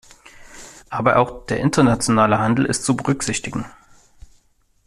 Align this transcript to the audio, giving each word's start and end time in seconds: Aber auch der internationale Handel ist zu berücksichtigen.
Aber 0.89 1.17
auch 1.17 1.45
der 1.45 1.59
internationale 1.59 2.39
Handel 2.39 2.65
ist 2.65 2.83
zu 2.83 2.95
berücksichtigen. 2.97 3.65